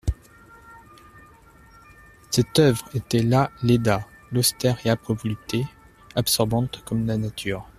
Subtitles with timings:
[2.31, 5.67] Cette oeuvre était la Léda, l'austère et âpre volupté,
[6.15, 7.69] absorbante comme la nature.